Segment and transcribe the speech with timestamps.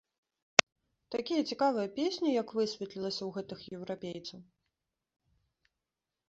[1.15, 4.43] Такія цікавыя песні, як высветлілася, у гэтых еўрапейцаў.